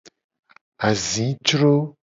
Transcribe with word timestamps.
Azicro. 0.87 1.71